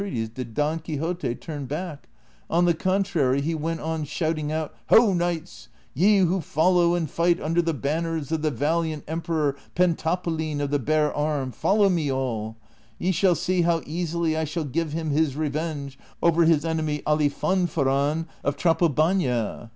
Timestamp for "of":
8.31-8.41, 10.59-10.71, 18.43-18.57